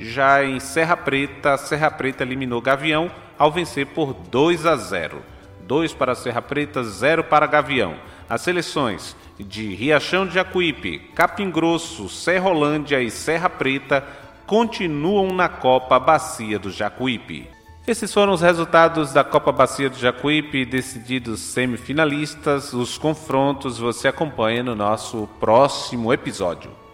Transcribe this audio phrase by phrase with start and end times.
[0.00, 5.22] Já em Serra Preta, Serra Preta eliminou Gavião ao vencer por 2 a 0.
[5.60, 7.94] 2 para Serra Preta, 0 para Gavião.
[8.28, 14.04] As seleções de Riachão de Jacuípe, Capim Grosso, Serrolândia e Serra Preta
[14.46, 17.48] continuam na Copa Bacia do Jacuípe.
[17.86, 22.72] Esses foram os resultados da Copa Bacia do Jacuípe, decididos semifinalistas.
[22.72, 26.80] Os confrontos você acompanha no nosso próximo episódio.